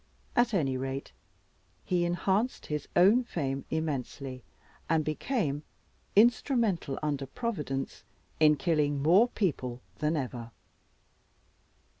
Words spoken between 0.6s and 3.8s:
rate, he enhanced his own fame